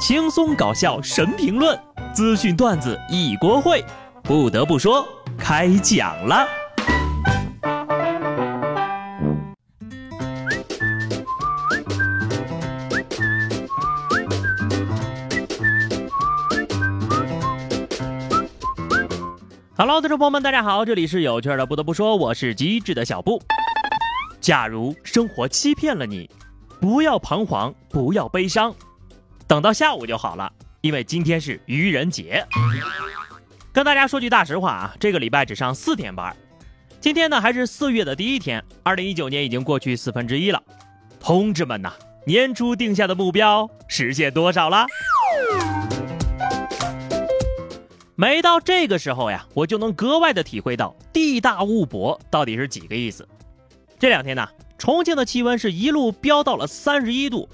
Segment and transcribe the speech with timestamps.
[0.00, 1.78] 轻松搞笑神评论，
[2.14, 3.84] 资讯段子一锅烩。
[4.22, 6.48] 不得不说，开讲了。
[19.76, 21.66] Hello，听众朋友们，大家好，这里是有趣的。
[21.66, 23.38] 不得不说，我是机智的小布。
[24.40, 26.30] 假如生活欺骗了你，
[26.80, 28.74] 不要彷徨，不要悲伤。
[29.50, 32.46] 等到下午就好了，因为今天是愚人节。
[33.72, 36.36] 跟大家说句大实话啊，这个礼拜只上四天班。
[37.00, 40.62] 今天呢还是四月的第一天，二零一九年已经过去四分之一了。
[41.18, 41.92] 同志们呐，
[42.24, 44.86] 年初定下的目标实现多少了？
[48.14, 53.28] 每到这个时候呀，我就能格外的体会到“地大物博”到底是几个意思。
[53.98, 54.48] 这两天呢，
[54.78, 57.48] 重庆的气温是一路飙到了三十一度。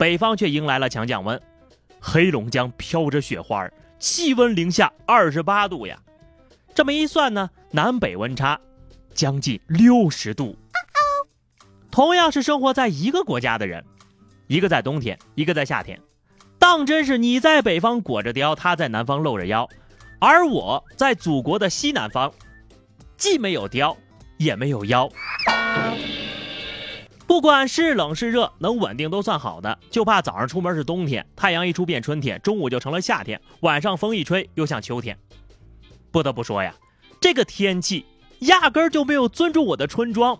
[0.00, 1.38] 北方却迎来了强降温，
[2.00, 3.68] 黑龙江飘着雪花，
[3.98, 6.00] 气温零下二十八度呀。
[6.74, 8.58] 这么一算呢，南北温差
[9.12, 10.56] 将近六十度。
[11.90, 13.84] 同样是生活在一个国家的人，
[14.46, 16.00] 一个在冬天，一个在夏天，
[16.58, 19.68] 当真是你在北方裹着貂，他在南方露着腰，
[20.18, 22.32] 而我在祖国的西南方，
[23.18, 23.94] 既没有貂，
[24.38, 25.10] 也没有腰。
[27.30, 35.16] 不管是冷是热，能稳定都算好的，就怕早上出门是冬天，太阳一出变春天，中午就成了夏天，晚上风一吹又像秋天。
[36.10, 36.74] 不得不说呀，
[37.20, 38.04] 这个天气
[38.40, 40.36] 压根儿就没有尊重我的春装。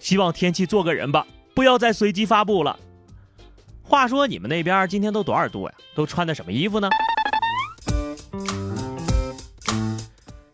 [0.00, 2.76] 希望天气做个人吧，不要再随机发布了。
[3.84, 5.74] 话说你们那边今天都多少度呀？
[5.94, 6.90] 都穿的什么衣服呢？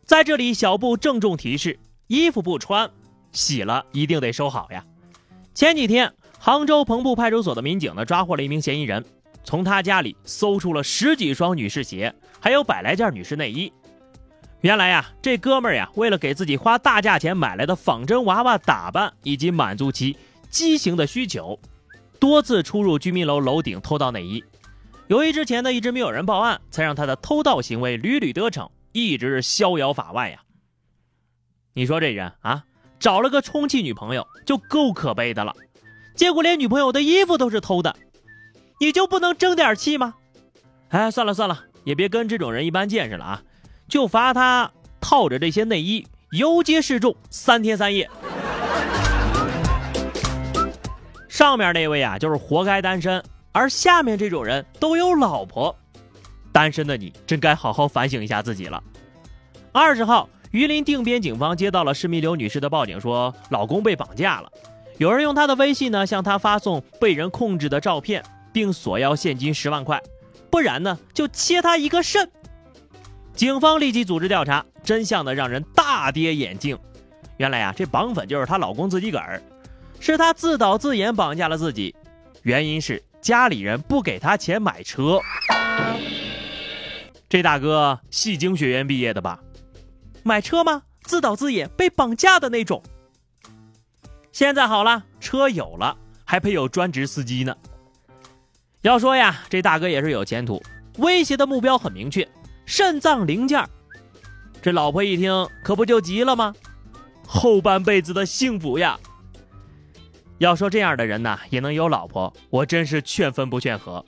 [0.05, 2.91] 在这里，小布郑重提示：衣服不穿，
[3.33, 4.85] 洗了一定得收好呀。
[5.55, 9.05] 前几天，杭州彭埠派出所的民警呢抓获了一名嫌疑人，
[9.45, 13.73] 从他家里搜出了十几双女士鞋，还有百来件女士内衣。
[14.63, 20.17] 原来呀，这哥们儿呀，为了给自己花大价钱买来的仿真娃娃打扮，以及满足其
[20.51, 21.57] 畸形的需求，
[22.19, 24.43] 多次出入居民楼楼顶偷盗内衣。
[25.07, 30.41] 由于之前呢一直没有人报案，才让他的偷盗行为屡屡得逞，一直逍遥法外呀。
[31.75, 32.65] 你说这人啊？
[33.05, 35.55] 找了个充气女朋友就够可悲的了，
[36.15, 37.95] 结果连女朋友的衣服都是偷的，
[38.81, 40.15] 你就不能争点气吗？
[40.89, 43.43] 哎，算了算了，也别跟这种人一般见识了啊，
[43.89, 44.73] 就罚他
[45.03, 48.09] 套着这些内衣游街示众三天三夜。
[51.29, 53.23] 上面那位啊，就是活该单身，
[53.53, 55.77] 而下面这种人都有老婆，
[56.53, 58.83] 单身的你真该好好反省一下自己了。
[59.73, 60.27] 二十号。
[60.55, 64.49] 榆林定边警方接到了施密刘女士的报警，说老公被绑架了，
[64.99, 68.23] 有人用她的微信呢向她发送被人控制的照片，
[68.53, 70.01] 并索要现金十万块，
[70.53, 72.31] 不然呢就切她一个肾。
[73.35, 76.79] 警方立即组织调查，真相呢让人大跌眼镜。
[77.37, 79.43] 原来呀，这绑粉就是她老公自己个儿，
[79.99, 81.93] 是她自导自演绑架了自己，
[82.43, 85.19] 原因是家里人不给她钱买车。
[87.29, 89.41] 这大哥戏精学院毕业的吧？
[90.25, 90.83] 买车吗？
[91.03, 92.83] 自导自演被绑架的那种。
[94.33, 97.55] 现在好了，车有了，还配有专职司机呢。
[98.81, 100.63] 要说呀，这大哥也是有前途，
[100.97, 102.27] 威胁的目标很明确，
[102.65, 103.63] 肾脏零件。
[104.63, 106.55] 这老婆一听，可不就急了吗？
[107.27, 108.99] 后半辈子的幸福呀！
[110.39, 114.05] 要说这样的人呢，也能有老婆，我真是劝分不劝和。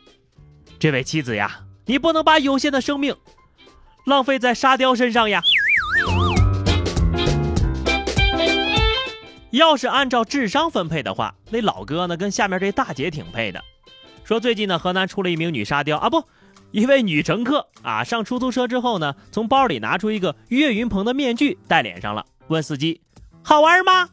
[0.78, 3.14] 这位妻子呀，你不能把有限的生命
[4.06, 5.42] 浪费在沙雕身上呀！
[9.56, 13.62] 要是按照智商分配的话，那老哥呢跟下面这大姐挺配的。
[14.24, 16.24] 说最近呢，河南出了一名女沙雕啊，不，
[16.72, 23.00] 一位女乘客啊，上出租车之后呢，从包里拿出一个岳云鹏的面具戴脸上了，问司机
[23.42, 24.08] 好玩吗？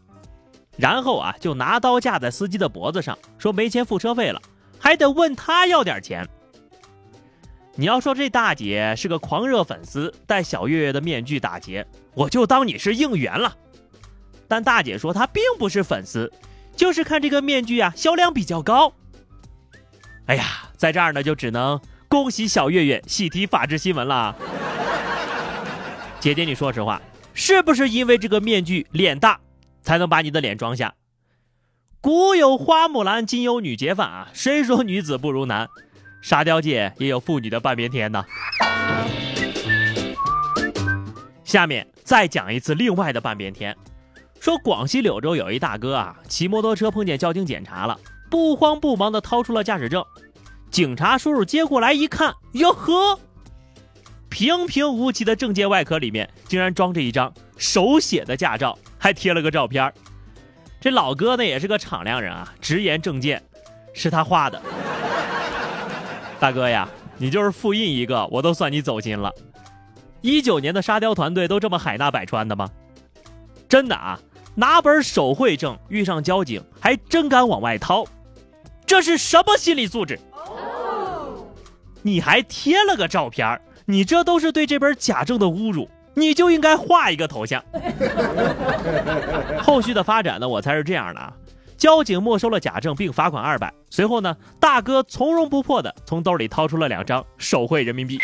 [0.77, 4.41] 然后啊，就拿刀架在司机的脖子上，说没钱付车费了，
[4.79, 6.27] 还得问他要点钱。
[7.75, 13.55] 你要说这大姐是个狂热粉丝，戴小岳岳的面具打劫，我就当你是应援了。
[14.53, 16.31] 但大姐说她并不是粉丝，
[16.75, 18.93] 就是看这个面具啊销量比较高。
[20.27, 24.35] 哎呀，在这儿呢就只能恭喜小月月喜提法制新闻了。
[26.19, 27.01] 姐姐，你说实话，
[27.33, 29.39] 是不是因为这个面具脸大，
[29.81, 30.93] 才能把你的脸装下？
[31.99, 35.67] 古有花木兰，今有女劫犯啊，谁说女子不如男？
[36.21, 38.23] 沙雕界也有妇女的半边天呢。
[41.43, 43.75] 下面再讲一次另外的半边天。
[44.43, 47.97] 说广西柳州有一大哥啊，骑摩托车碰见交警检查了，
[48.29, 50.03] 不慌不忙的掏出了驾驶证，
[50.69, 53.17] 警察叔叔接过来一看，哟呵，
[54.27, 59.93] 平平无奇的证件外壳里面竟然装着一张手写的驾照，还贴了个照片
[60.81, 63.41] 这老哥呢也是个敞亮人啊，直言证件
[63.93, 64.61] 是他画的。
[66.37, 69.31] 大哥呀，你就是复印一个，我都算你走心了。
[70.19, 72.69] 一九年的沙雕团队都这么海纳百川的吗？
[73.69, 74.19] 真的啊，
[74.55, 78.05] 拿本手绘证遇上交警还真敢往外掏，
[78.85, 80.19] 这是什么心理素质？
[82.01, 87.63] 你还贴了个照片你这都是对这本假证的侮辱，你就应该画一个头像。
[89.61, 91.33] 后续的发展呢，我猜是这样的啊，
[91.77, 98.19] 交警没收了假证并罚款二百，随后呢，大哥从容不迫的从兜里掏出了两张手绘人民币。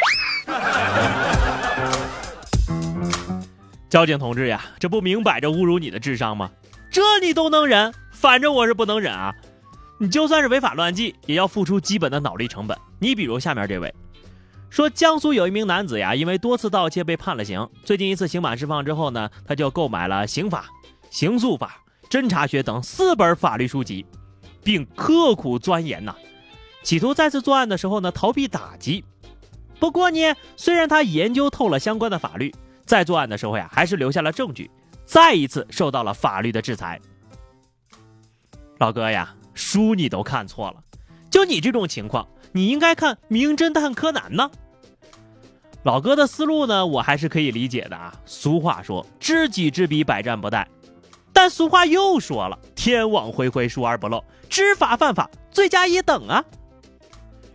[3.89, 6.51] 交警同志呀，这不明摆着侮辱你的智商吗？
[6.91, 9.33] 这你都能忍，反正我是不能忍啊！
[9.99, 12.77] 你就算是违法乱纪，也要付出基本的脑力成本。
[12.99, 13.91] 你比如下面这位，
[14.69, 17.67] 说江苏有一名男子呀，因为多次盗窃被判了刑。
[17.83, 20.65] 最近一次刑满释放之后呢，他就购买了刑法、
[21.09, 24.05] 刑诉法、侦查学等四本法律书籍，
[24.63, 26.15] 并刻苦钻研呐，
[26.83, 29.03] 企图再次作案的时候呢逃避打击。
[29.79, 32.53] 不过呢，虽然他研究透了相关的法律。
[32.89, 34.67] 在作案的时候呀，还是留下了证据，
[35.05, 36.99] 再一次受到了法律的制裁。
[38.79, 40.83] 老哥呀，书你都看错了，
[41.29, 44.49] 就你这种情况，你应该看《名侦探柯南》呢。
[45.83, 48.11] 老哥的思路呢，我还是可以理解的啊。
[48.25, 50.65] 俗话说“知己知彼，百战不殆”，
[51.31, 56.43] 但俗话又说了“天网恢恢，疏而不漏”，知法犯法，罪加一等啊。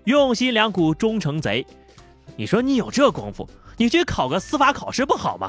[0.04, 1.66] 用心良苦，终成贼。
[2.36, 3.44] 你说你有这功夫？
[3.76, 5.48] 你去考个司法考试不好吗？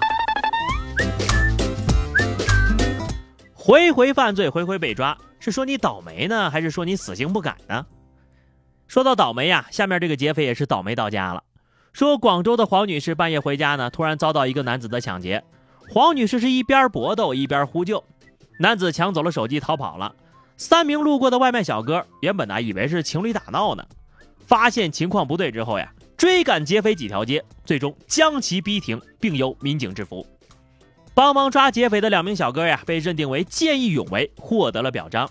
[3.54, 7.86] 回回犯罪，回回被抓，是说你倒霉呢，还是说你死性不改呢？
[8.88, 11.44] 说到倒霉呀，下面这个劫匪也是倒霉到家了。
[11.94, 15.44] 说广州的黄女士半夜回家呢，突然遭到一个男子的抢劫。
[15.90, 18.04] 黄女士是一边搏斗一边呼救，
[18.60, 20.16] 男子抢走了手机逃跑了。
[20.58, 23.86] 三名路过的外卖小哥原本呢以为是情侣打闹呢，
[24.46, 25.92] 发现情况不对之后呀。
[26.18, 30.26] 追赶劫匪几条街，最终将其逼停，并由民警制服。
[31.14, 35.30] 帮忙抓劫匪的两名小哥呀，被认定为见义勇为，获得了表彰。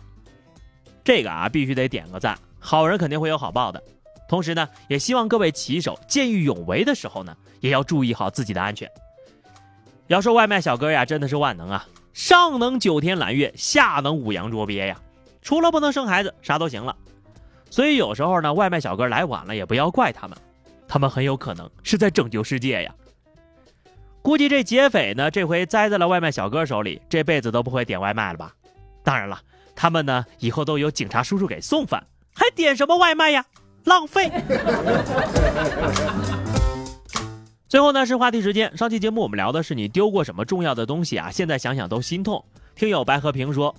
[1.03, 3.83] 这个啊，必须得点个赞，好人肯定会有好报的。
[4.29, 8.91] 同时呢，也希望各位骑手见义勇为的时候呢，也要注意好自己的安全。
[10.07, 15.01] 要说外卖小哥呀，真的是万能啊，上能九天揽月，下能五洋捉鳖呀，
[15.43, 16.97] 除了不能生孩子，啥都行了。
[17.69, 20.39] 所以有时候呢，外卖小哥来晚了，也不要怪他们。
[20.87, 22.95] 他们很有可能是在拯救世界呀！
[24.23, 28.55] 估计这劫匪呢，这回栽在了外卖小哥手里，这辈子都不会点外卖了吧？
[29.03, 29.39] 当然了，
[29.75, 33.45] 他们呢，以后都有警察叔叔给送饭，还点什么外卖呀？
[33.85, 34.31] 浪费！
[37.69, 38.75] 最后呢，是话题时间。
[38.77, 41.31] 上期节目我们聊的是你丢过什么重要的东西啊？
[41.31, 42.43] 现在想想都心痛。
[42.75, 43.75] 听友白和平说，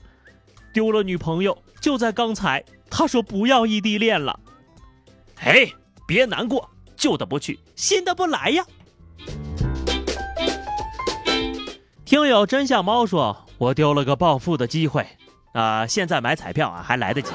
[0.73, 4.39] 丢了女朋友，就在刚才，他说不要异地恋了。
[5.37, 5.67] 哎，
[6.05, 6.69] 别难过。
[7.05, 8.65] 旧的不去，新的不来呀。
[12.03, 15.05] 听友真相猫说：“我丢了个暴富的机会，
[15.53, 17.29] 啊，现在买彩票啊还来得及。”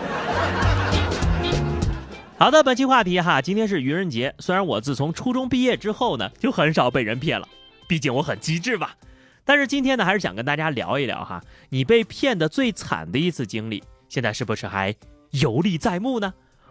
[2.37, 4.35] 好的，本期话题哈，今天是愚人节。
[4.41, 7.47] 虽然我自从初中毕业之后呢，就很少被人骗了，
[7.87, 8.97] 毕竟我很机智吧。
[9.45, 14.93] 但是今天呢，还是想跟大家聊一聊哈，你被骗的最惨的一次经历，现在是不是还
[15.31, 16.35] 犹历在目呢？